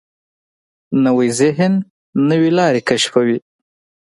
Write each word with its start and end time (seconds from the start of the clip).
نوی 1.05 1.29
ذهن 1.39 1.73
نوې 2.29 2.49
لارې 2.57 2.81
کشفوي 2.89 3.37